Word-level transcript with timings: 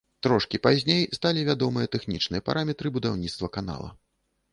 Трошкі 0.25 0.59
пазней 0.67 1.01
сталі 1.17 1.43
вядомыя 1.49 1.91
тэхнічныя 1.95 2.45
параметры 2.47 2.87
будаўніцтва 2.97 3.51
канала. 3.59 3.89